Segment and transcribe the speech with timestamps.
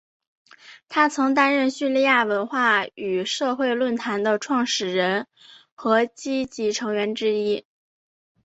[0.89, 5.27] 他曾担任叙利亚文化与社会论坛的创始人
[5.75, 7.67] 和积极成员之一。